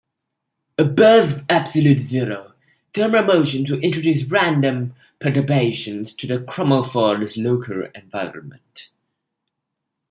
[0.79, 2.53] Above absolute zero,
[2.95, 8.87] thermal motions will introduce random perturbations to the chromophores local environment.